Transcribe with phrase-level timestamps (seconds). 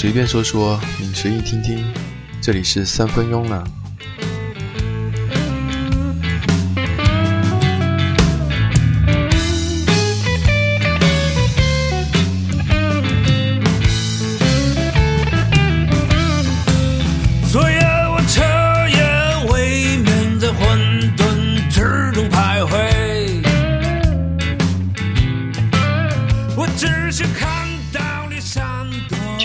[0.00, 1.84] 随便说说，你随意听听。
[2.40, 3.64] 这里是三分慵懒。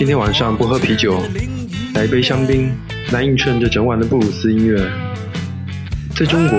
[0.04, 1.18] 今天晚上不喝啤酒，
[1.94, 2.70] 来一杯香槟，
[3.10, 4.86] 来映衬这整晚的布鲁斯音乐。
[6.14, 6.58] 在中国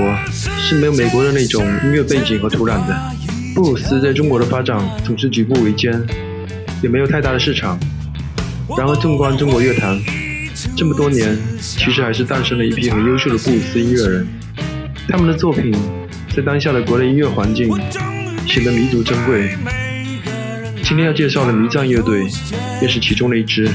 [0.63, 2.99] 是没有美国的那种音乐背景和土壤的，
[3.53, 6.03] 布鲁斯在中国的发展总是举步维艰，
[6.81, 7.79] 也没有太大的市场。
[8.75, 9.95] 然而，纵观中国乐坛，
[10.75, 14.27] 这么多年，其实还是诞生了一批很优秀的布鲁斯音乐人。
[15.07, 15.71] 他们的作品
[16.35, 17.71] 在当下的国内音乐环境
[18.47, 19.51] 显得弥足珍贵。
[20.81, 22.27] 今天要介绍的迷藏乐队，
[22.79, 23.67] 便是其中的一支。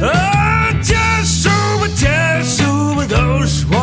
[0.00, 1.48] 啊，结束
[1.80, 2.06] 吧，结
[2.42, 3.76] 束吧，都是我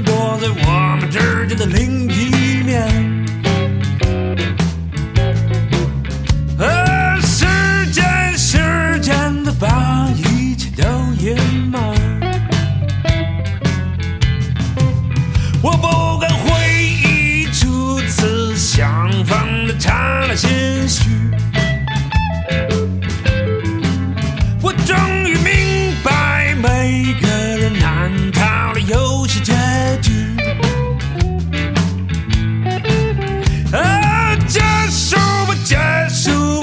[0.00, 3.23] 躲在我们之间的另一面。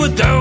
[0.02, 0.41] 束吧，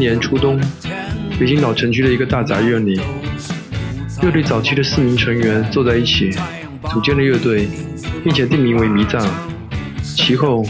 [0.00, 0.58] 年初冬，
[1.38, 2.98] 北京老城区的一个大杂院里，
[4.22, 6.30] 乐队早期的四名成员坐在一起，
[6.90, 7.68] 组建了乐队，
[8.24, 9.22] 并且定名为迷藏。
[10.02, 10.64] 其后，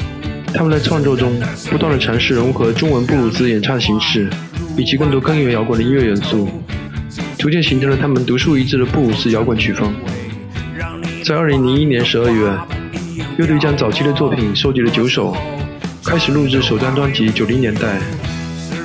[0.52, 1.40] 他们在创作中
[1.70, 4.28] 不断的尝试融合中文布鲁斯演唱形式，
[4.76, 6.48] 以及更多根源摇滚的音乐元素，
[7.38, 9.94] 逐渐形成了他们独树一帜的布鲁斯摇滚曲风。
[11.24, 12.52] 在二零零一年十二月，
[13.38, 15.36] 乐队将早期的作品收集了九首，
[16.04, 17.98] 开始录制首张专辑《九零年代》。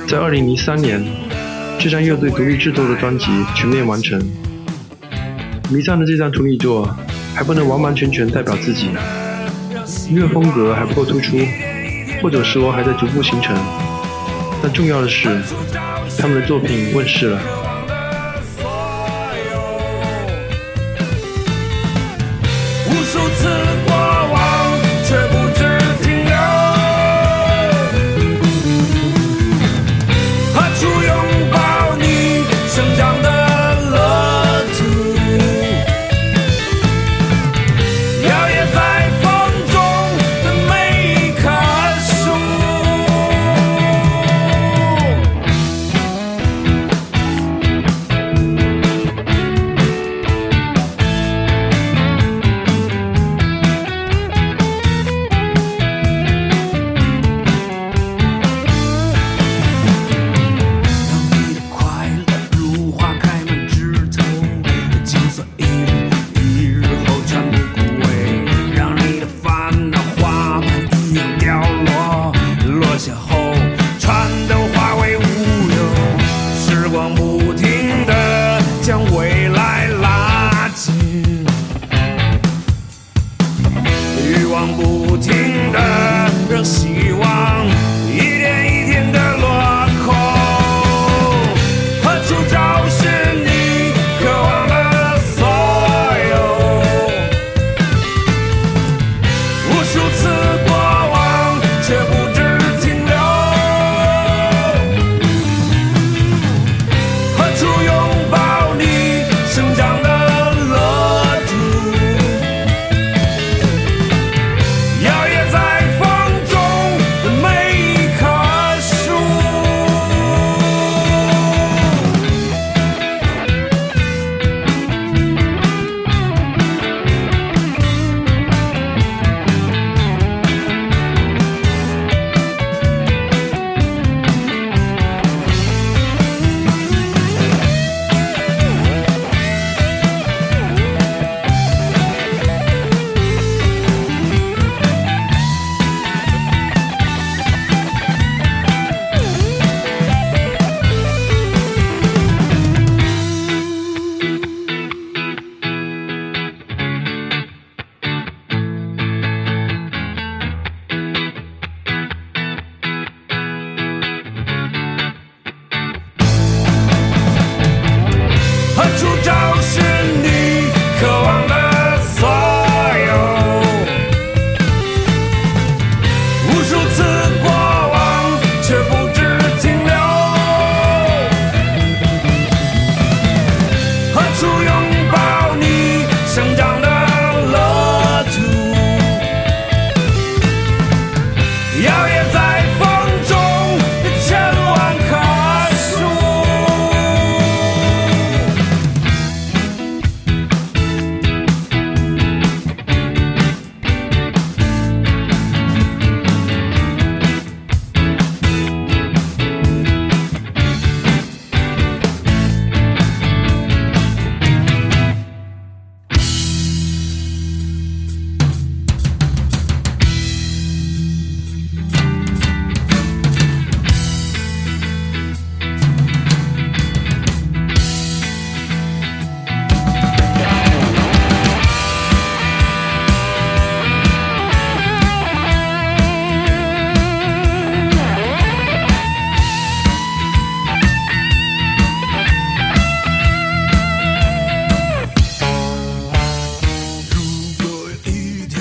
[0.08, 1.04] 在二零零三年，
[1.80, 3.26] 这张乐队独立制作的专辑
[3.56, 4.16] 全面完成。
[5.68, 6.88] 迷藏的这张处女作
[7.34, 8.90] 还不能完完全全代表自己，
[10.08, 11.36] 音乐风格还不够突出，
[12.22, 13.56] 或者说还在逐步形成。
[14.62, 15.42] 但重要的是，
[16.16, 17.65] 他们的作品问世了。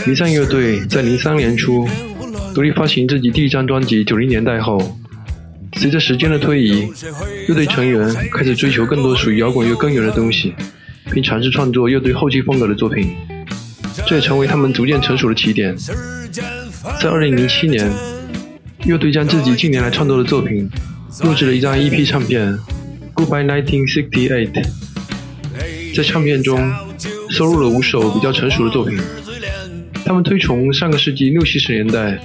[0.06, 1.88] 离散乐队在零三年初
[2.54, 4.80] 独立发行自己第一张专辑《九零年代》后，
[5.78, 6.88] 随着时间的推移，
[7.48, 10.54] 乐队成员开始追求更多属于摇滚乐根源的东西，
[11.12, 13.16] 并尝试创作乐队后期风格的作品。
[14.06, 15.76] 这也成为他们逐渐成熟的起点。
[15.76, 17.92] 在2007年，
[18.86, 20.70] 乐队将自己近年来创作的作品
[21.24, 22.54] 录制了一张 EP 唱片
[23.16, 24.52] 《Goodbye 1968》。
[25.96, 26.72] 在唱片中
[27.32, 29.00] 收录了五首比较成熟的作品。
[30.06, 32.20] 他们推崇上个世纪六七十年代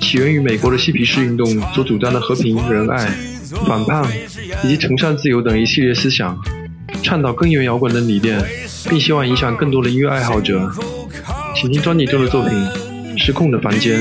[0.00, 3.06] 起源于美国的嬉皮士运动所主张的和平、仁爱、
[3.66, 4.04] 反叛
[4.64, 6.38] 以及崇尚自由等一系列思想，
[7.02, 8.42] 倡导根源摇滚的理念，
[8.88, 10.70] 并希望影响更多的音乐爱好者。
[11.54, 12.52] 请听专辑中的作品
[13.18, 14.00] 《失控的房间》。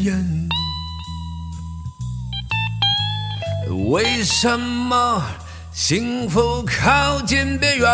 [0.00, 0.48] 废誓言。
[3.92, 5.22] 为什么
[5.72, 7.88] 幸福靠近边缘，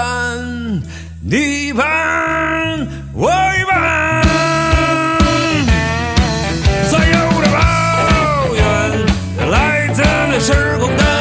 [1.23, 1.87] 你一半
[3.13, 4.23] 我一半？
[6.89, 8.61] 所有的抱怨
[9.51, 11.16] 来自那时空的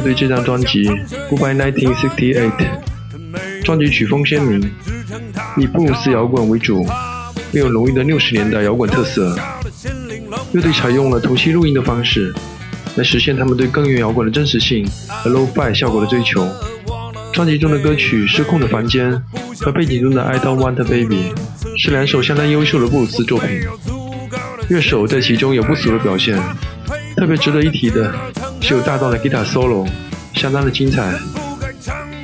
[0.00, 0.84] 乐队这张专辑
[1.28, 2.50] 《Goodbye 1968》，
[3.62, 4.58] 专辑曲风鲜明，
[5.58, 6.86] 以布鲁斯摇滚为主，
[7.52, 9.36] 并有浓郁的六十年代摇滚特色。
[10.52, 12.32] 乐队采用了同期录音的方式，
[12.96, 16.48] 来实现他们对根源摇滚的真实性和 low-fi 效果的追求。
[17.34, 19.12] 专辑中的歌曲《失控的房间》
[19.62, 21.34] 和背景中的《I Don't Want a Baby》
[21.78, 23.60] 是两首相当优秀的布鲁斯作品，
[24.70, 26.42] 乐手在其中有不俗的表现。
[27.16, 28.14] 特别值得一提的
[28.60, 29.88] 是有大段的吉他 solo，
[30.34, 31.12] 相当的精彩。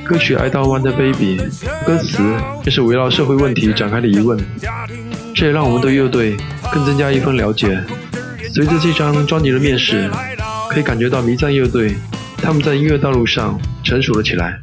[0.05, 1.37] 歌曲《I Don't Want a Baby》
[1.85, 2.23] 歌词
[2.63, 4.39] 也是围绕社会问题展开的疑问，
[5.35, 6.37] 这也让我们对乐队
[6.71, 7.77] 更增加一份了解。
[8.53, 10.09] 随着这张专辑的面世，
[10.69, 11.95] 可以感觉到迷藏乐队
[12.37, 14.57] 他们在音乐道路上成熟了起来。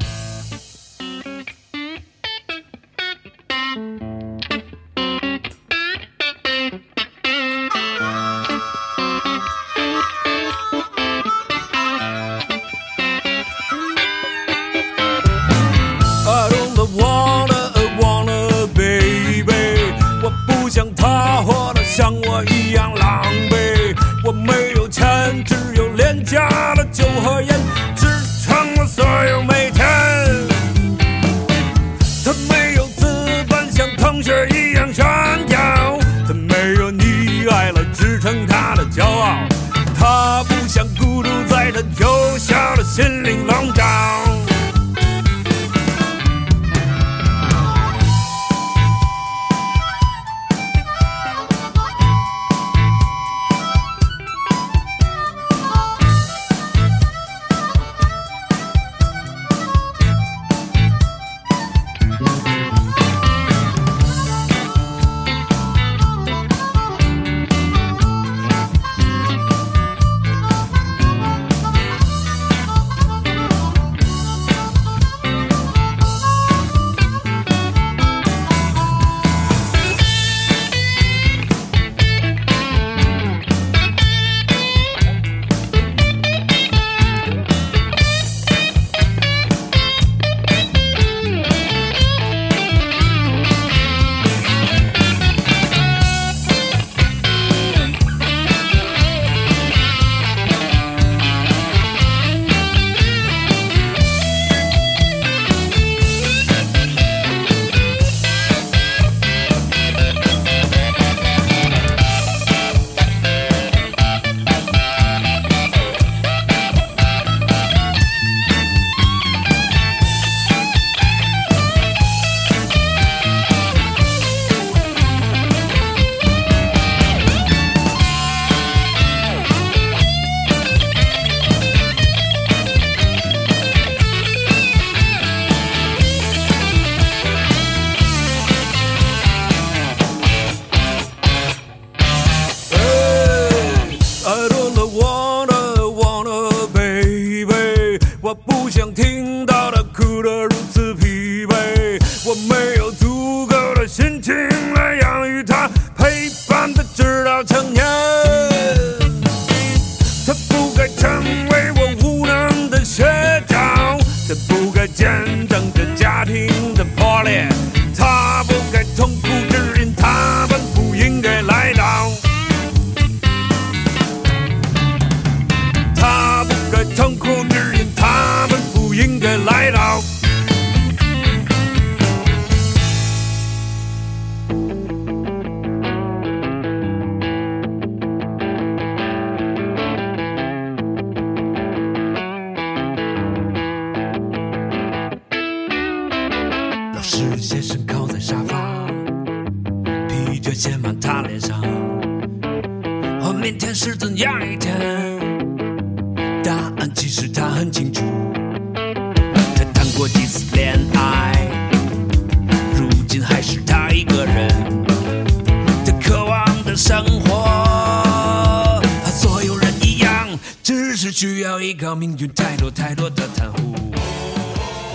[221.84, 223.74] 靠命运太多太多的袒护。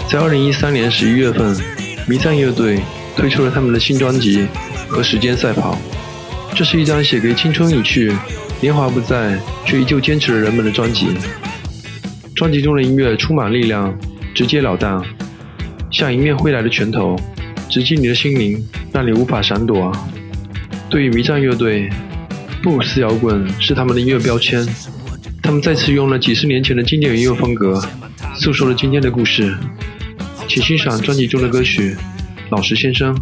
[0.09, 1.55] 在二零一三年十一月份，
[2.07, 2.81] 迷藏乐队
[3.15, 4.39] 推出了他们的新专辑
[4.87, 5.75] 《和时间赛跑》。
[6.55, 8.11] 这是一张写给青春已去、
[8.59, 11.09] 年华不在却依旧坚持的人们的专辑。
[12.35, 13.95] 专辑中的音乐充满力量，
[14.33, 15.05] 直截了当，
[15.91, 17.15] 像迎面挥来的拳头，
[17.69, 19.95] 直击你的心灵，让你无法闪躲。
[20.89, 21.87] 对于迷藏乐队，
[22.63, 24.67] 布鲁斯摇滚是他们的音乐标签。
[25.49, 27.83] 他们再次用了几十年前的经典音乐风格，
[28.35, 29.57] 诉说了今天的故事。
[30.47, 31.95] 请欣赏专辑中的歌曲
[32.51, 33.15] 《老实先生》。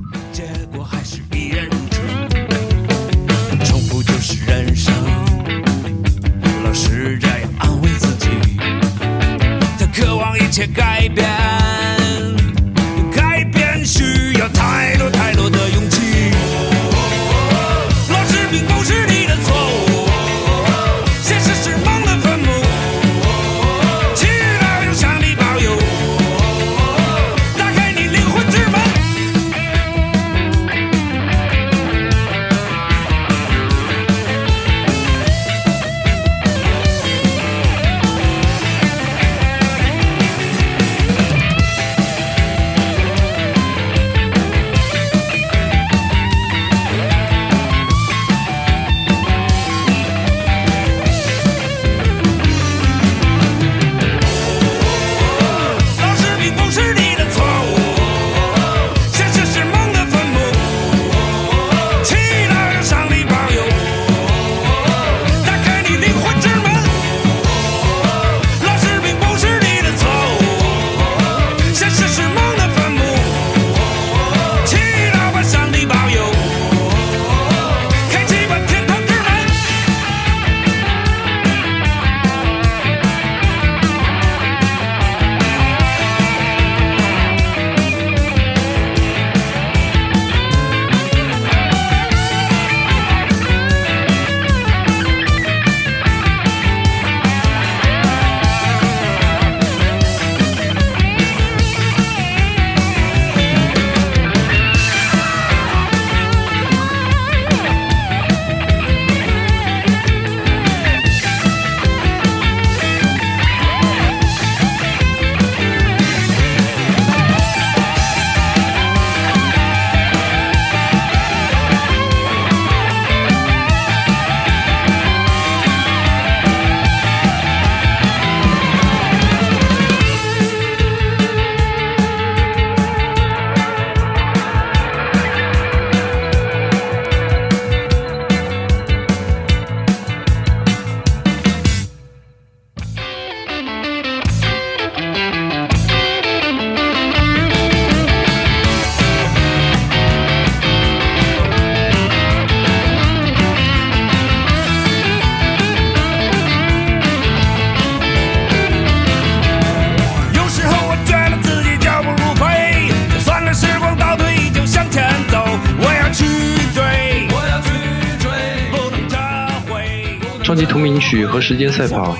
[171.48, 172.14] 时间赛跑》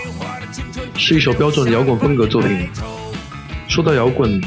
[0.98, 2.70] 是一首标准的摇滚风格作品。
[3.68, 4.42] 说到摇滚，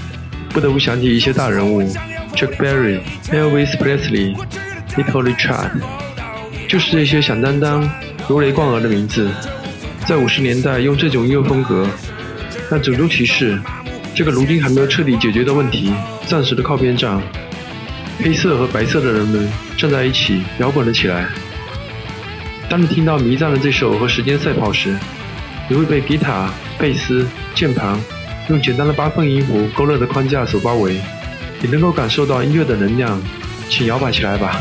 [0.48, 1.82] 不得不想起一些大人物
[2.34, 2.98] ，Chuck Berry、
[3.30, 4.34] Elvis Presley、
[4.96, 5.72] Little Richard，
[6.66, 7.90] 就是这些响当当、
[8.26, 9.30] 如雷贯耳的名字，
[10.06, 11.86] 在五十年代用这种音乐风格，
[12.70, 13.60] 但种族歧视
[14.14, 15.92] 这个如今还没有彻底解决的问题
[16.26, 17.20] 暂时的靠边站。
[18.20, 21.28] 黑色和白色的人们站在一起，摇滚了起来。
[22.70, 24.96] 当你听到迷藏的这首和时间赛跑时，
[25.68, 28.00] 你会被吉他、贝斯、键盘
[28.48, 31.00] 用简单的八分音符勾勒的框架所包围，
[31.61, 33.20] 你能够感受到音乐的能量，
[33.68, 34.56] 请摇摆起来吧。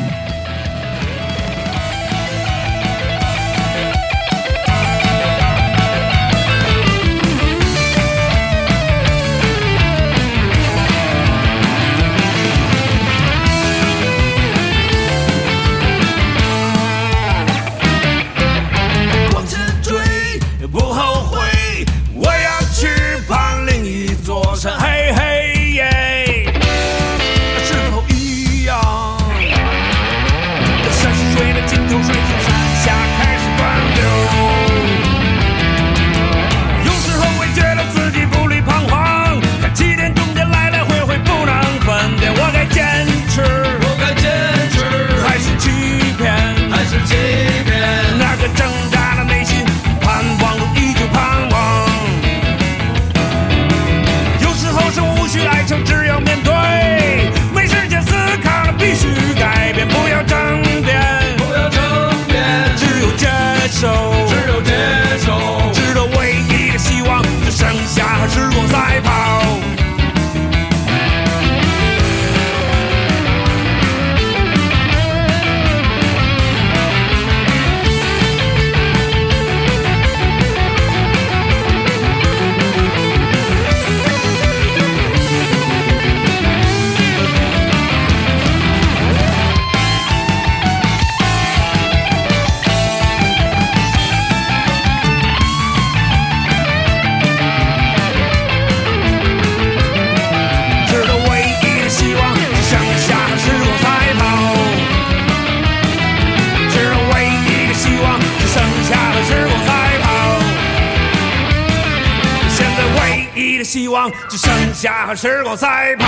[115.10, 115.99] 下和时光赛跑。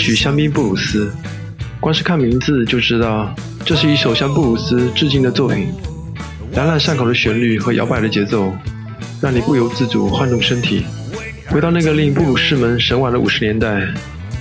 [0.00, 1.12] 曲《香槟布鲁斯》，
[1.78, 3.34] 光是看名字就知道，
[3.64, 5.68] 这是一首向布鲁斯致敬的作品。
[6.54, 8.52] 朗朗上口的旋律和摇摆的节奏，
[9.20, 10.84] 让你不由自主晃动身体，
[11.48, 13.86] 回到那个令布鲁士们神往的五十年代，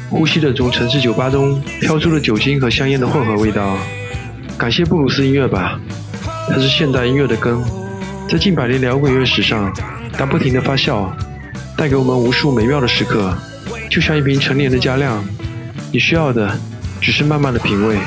[0.09, 3.77] 呼吸着从城市酒吧中飘出的酒精和香烟的混合味道。
[4.57, 5.79] 感谢布鲁斯音乐吧，
[6.47, 7.61] 它是现代音乐的根，
[8.29, 9.71] 在近百年摇滚乐史上，
[10.13, 11.09] 它不停地发酵，
[11.77, 13.37] 带给我们无数美妙的时刻。
[13.89, 15.23] 就像一瓶陈年的佳酿，
[15.91, 16.55] 你需要的
[17.01, 17.97] 只是慢慢的品味。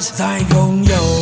[0.00, 1.17] 在拥有。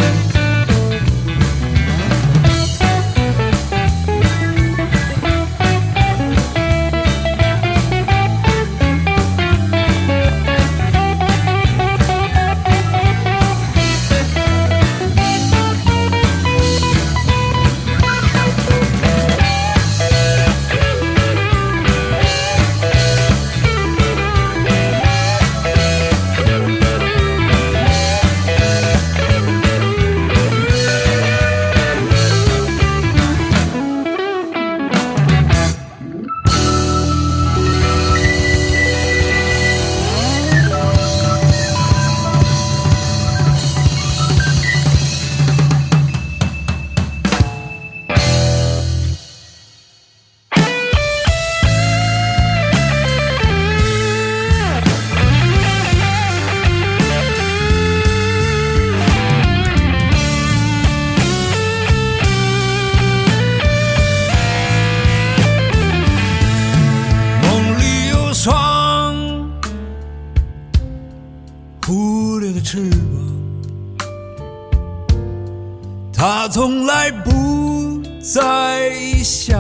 [76.19, 79.55] 他从来不在意夏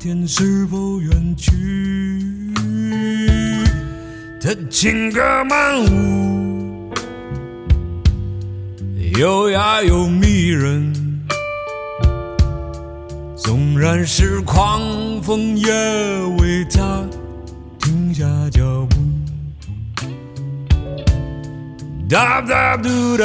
[0.00, 1.52] 天是否远去，
[4.42, 6.90] 他情歌满屋，
[9.18, 10.92] 优雅又迷人。
[13.36, 14.80] 纵然是狂
[15.22, 15.70] 风，也
[16.40, 17.04] 为他
[17.80, 18.96] 停下脚步。
[22.08, 23.24] 哒哒嘟哒，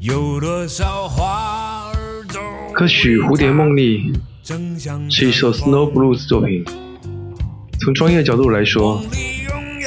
[0.00, 2.40] 有多少花儿都
[2.72, 4.10] 歌曲《蝴蝶梦丽》
[4.42, 6.64] 正像是一首 Snow Blues 作品。
[7.80, 9.04] 从专业角度来说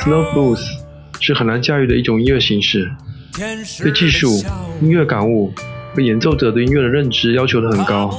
[0.03, 0.61] ，Snow Blues
[1.19, 2.91] 是很难驾驭的一种音乐形式，
[3.81, 4.43] 对技术、
[4.83, 5.51] 音乐感悟
[5.95, 8.13] 和演奏者对音乐的认知要求的很高。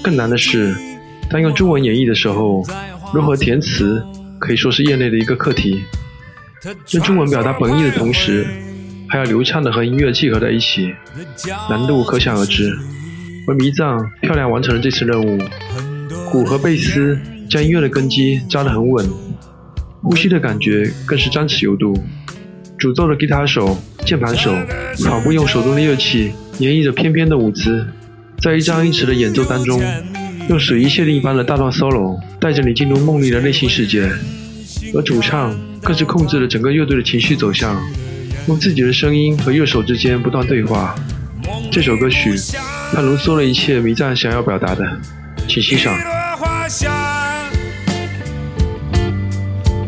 [0.00, 0.76] 更难的是，
[1.28, 2.62] 当用中文演绎的时候，
[3.12, 4.00] 如何填词
[4.38, 5.82] 可以说是业内的一个课题。
[6.92, 8.44] 用中文表达本意的同时，
[9.08, 10.92] 还要流畅的和音乐契合在一起，
[11.70, 12.76] 难度可想而知。
[13.48, 15.38] 而迷藏漂亮完成了这次任务，
[16.30, 17.16] 鼓和贝斯
[17.48, 19.08] 将音乐的根基扎得很稳，
[20.02, 21.96] 呼吸的感觉更是张弛有度。
[22.76, 24.52] 主奏的吉他手、键盘手
[25.04, 27.86] 仿佛用手中的乐器演绎着翩翩的舞姿，
[28.42, 29.80] 在一张一弛的演奏当中，
[30.48, 34.10] 用水一泻一般的大段 solo 带着你进入梦丽的内心世界，
[34.94, 37.80] 而主唱更是控制了整个乐队的情绪走向，
[38.48, 40.94] 用自己的声音和乐手之间不断对话。
[41.70, 42.34] 这首歌曲，
[42.92, 44.84] 它浓缩了一切迷藏想要表达的，
[45.48, 45.96] 请欣赏。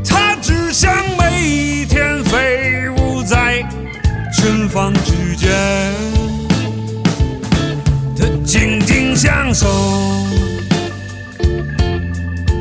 [0.04, 3.62] 他只想每一天飞舞在
[4.32, 5.50] 群芳之间，
[8.16, 9.66] 他静静享受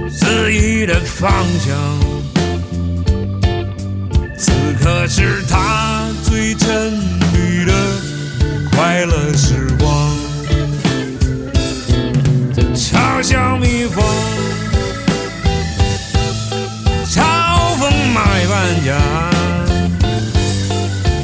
[0.10, 2.17] 肆意的方向。
[4.38, 6.94] 此刻是他最沉
[7.34, 7.74] 迷的
[8.72, 10.16] 快乐时光。
[12.76, 14.04] 嘲笑蜜蜂，
[17.06, 17.20] 嘲
[17.80, 18.96] 讽卖搬家。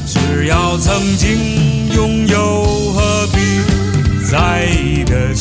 [0.08, 3.62] 只要曾经拥有，何必
[4.30, 5.34] 在意得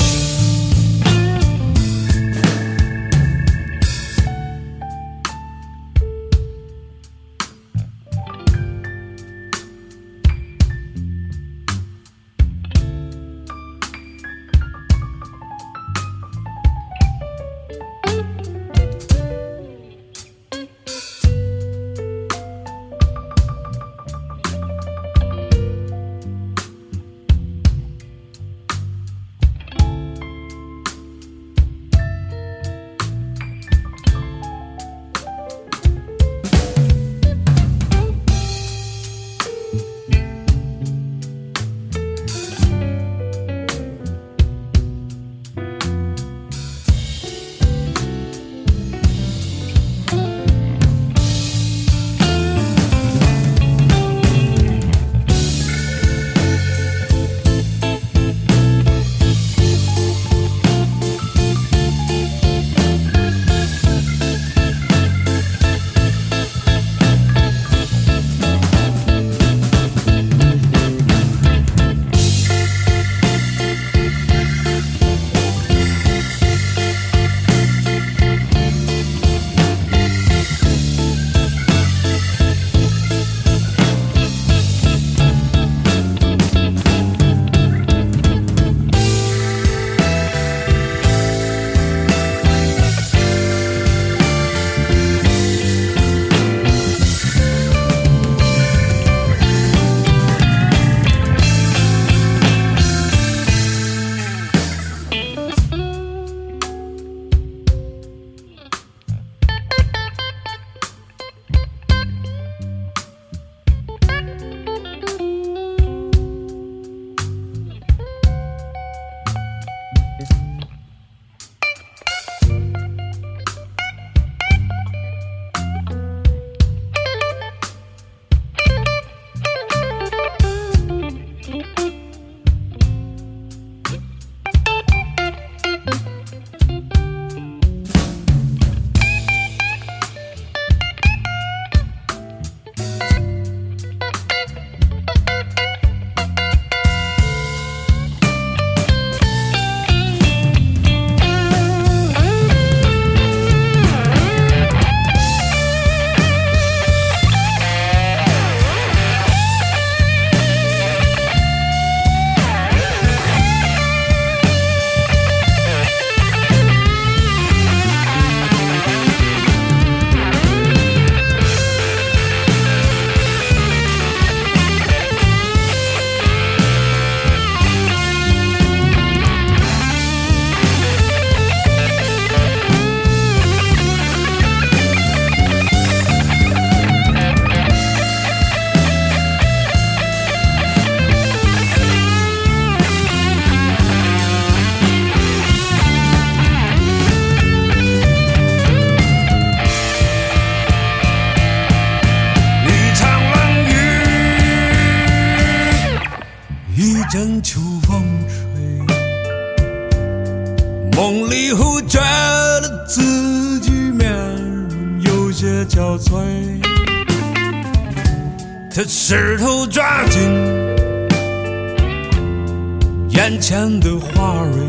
[223.33, 224.61] 眼前的花蕊，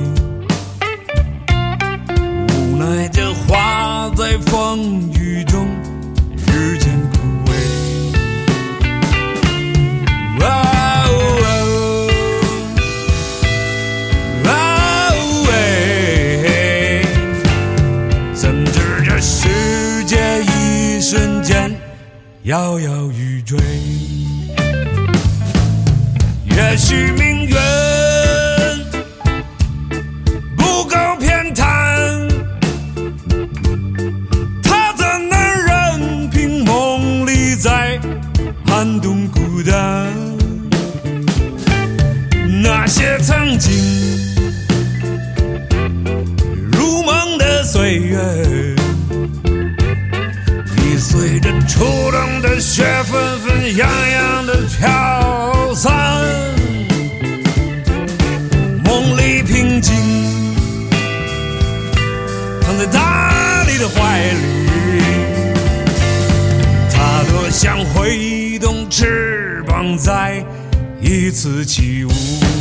[2.47, 5.67] 无奈这花在风雨中
[6.47, 7.51] 日渐枯萎。
[10.39, 10.45] 哦
[11.43, 12.07] 哦
[14.45, 14.49] 哦，
[18.33, 21.69] 怎知这世界一瞬间
[22.43, 23.59] 摇摇欲坠？
[26.45, 27.11] 也许
[71.33, 72.52] 自己无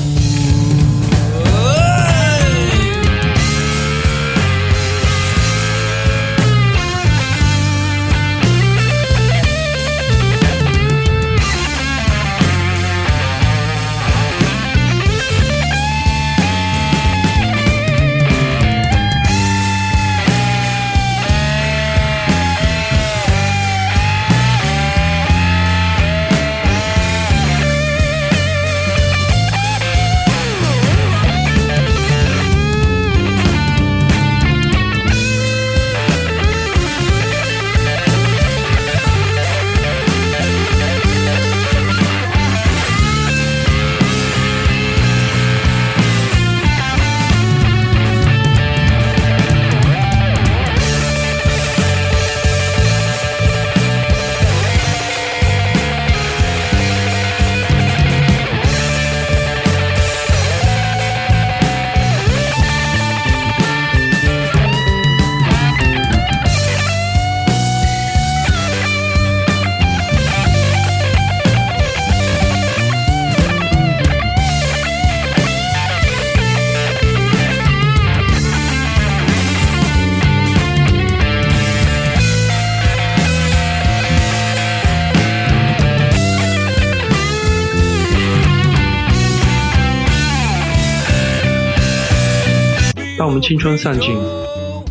[93.42, 94.14] 青春散尽，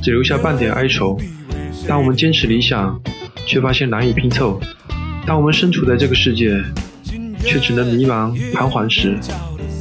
[0.04, 1.18] 只留下半点哀愁；
[1.88, 3.02] 当我们坚持理想，
[3.48, 4.60] 却发现难以拼凑；
[5.26, 6.62] 当我们身处在这个世界，
[7.46, 9.18] 却只能迷茫彷徨时，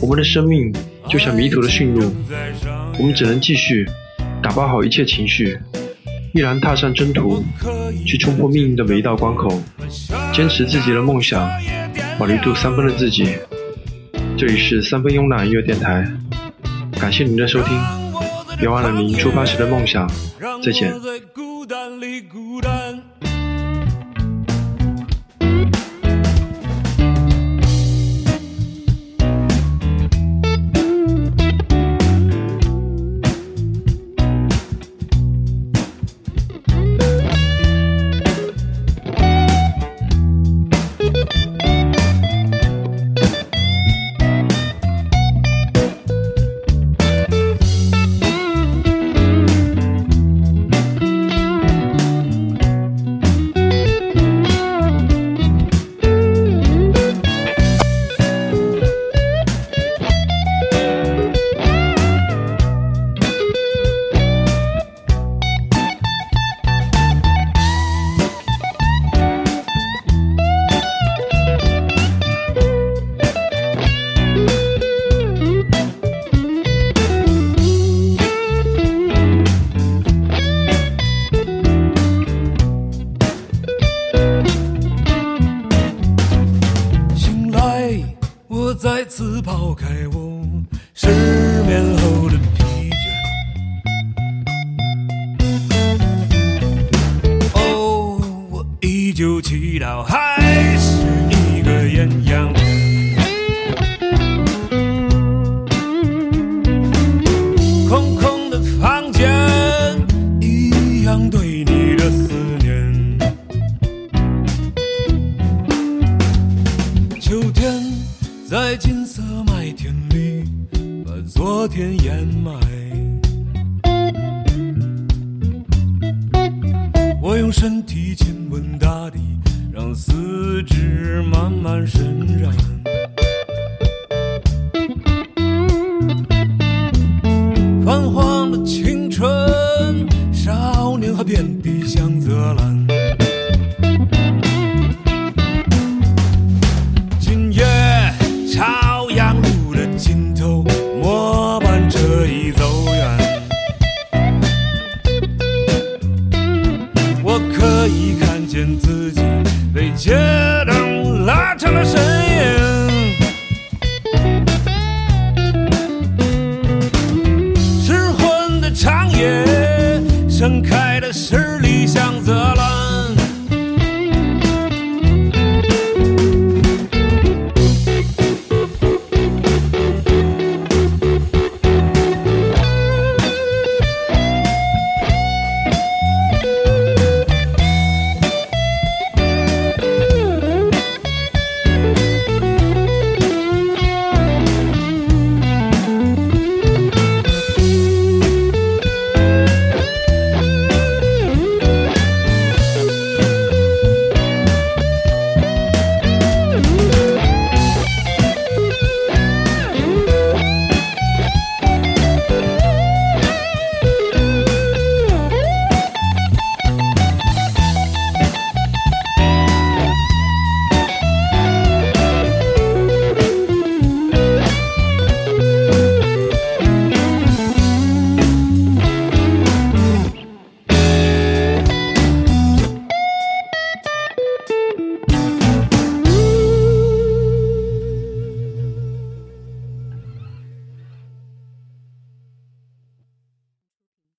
[0.00, 0.72] 我们的生命
[1.08, 2.14] 就像迷途的驯鹿，
[2.96, 3.84] 我们只能继续
[4.40, 5.58] 打包好一切情绪，
[6.32, 7.44] 毅然踏上征途，
[8.06, 9.60] 去冲破命运的每一道关口，
[10.32, 11.50] 坚持自己的梦想，
[12.20, 13.36] 保留住三分的自己。
[14.38, 16.06] 这里是三分慵懒音乐电台，
[17.00, 18.09] 感谢您的收听。
[18.60, 20.06] 别忘了您出发时的梦想。
[20.62, 20.92] 再见
[88.80, 90.42] 再次抛开我
[90.94, 91.06] 失
[91.66, 92.59] 眠后的